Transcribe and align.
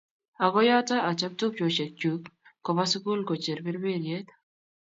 Akoyoto 0.45 0.95
achop 1.09 1.33
tupchoshek 1.39 1.91
chuk 2.01 2.21
koba 2.65 2.83
sukul 2.91 3.19
kocher 3.27 3.59
berberiet 3.65 4.27